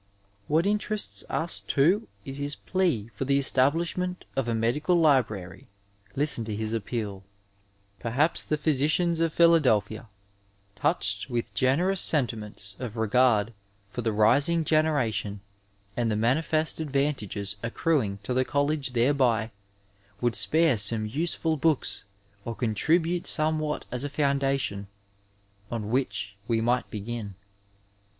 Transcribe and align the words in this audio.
What 0.47 0.65
interests 0.65 1.23
us, 1.29 1.59
too, 1.61 2.07
is 2.25 2.37
his 2.39 2.55
plea 2.55 3.09
for 3.09 3.25
the 3.25 3.37
estab 3.37 3.73
lishment 3.73 4.21
of 4.35 4.47
a 4.47 4.55
medical 4.55 4.95
library. 4.95 5.67
Listen 6.15 6.43
to 6.45 6.55
his 6.55 6.73
appeal: 6.73 7.23
^'Perhaps 8.03 8.47
the 8.47 8.57
physicians 8.57 9.19
of 9.19 9.31
Philadelphia, 9.31 10.09
touched 10.75 11.29
with 11.29 11.53
generous 11.53 12.01
sentiments 12.01 12.75
of 12.79 12.97
regard 12.97 13.53
for 13.91 14.01
the 14.01 14.11
rising 14.11 14.65
generation 14.65 15.39
and 15.95 16.09
the 16.09 16.15
manifest 16.15 16.79
advantages 16.79 17.57
accruing 17.61 18.17
to 18.23 18.33
the 18.33 18.43
College 18.43 18.93
thereby, 18.93 19.51
would 20.19 20.35
spare 20.35 20.79
some 20.79 21.05
useful 21.05 21.57
books 21.57 22.05
or 22.43 22.55
contribute 22.55 23.27
somewhat 23.27 23.85
as 23.91 24.03
a 24.03 24.09
foondation 24.09 24.87
on 25.69 25.91
which 25.91 26.37
we 26.47 26.59
might 26.59 26.89
begin." 26.89 27.35